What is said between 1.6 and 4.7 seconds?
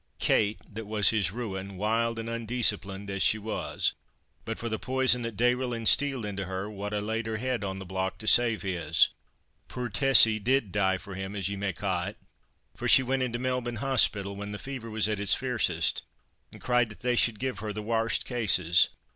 wild and undeesciplined as she was, but for